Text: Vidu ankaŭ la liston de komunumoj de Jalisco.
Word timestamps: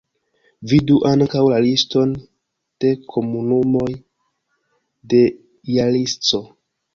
Vidu 0.69 0.95
ankaŭ 1.09 1.43
la 1.53 1.59
liston 1.65 2.15
de 2.85 2.93
komunumoj 3.13 3.89
de 5.13 5.21
Jalisco. 5.77 6.43